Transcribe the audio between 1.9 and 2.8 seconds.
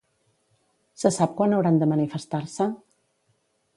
manifestar-se?